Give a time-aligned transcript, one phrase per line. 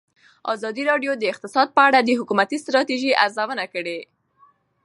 [0.53, 3.99] ازادي راډیو د اقتصاد په اړه د حکومتي ستراتیژۍ ارزونه کړې.